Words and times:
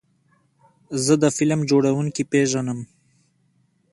زه 1.05 1.13
د 1.23 1.25
فلم 1.37 1.59
جوړونکي 1.69 2.23
پیژنم. 2.31 2.79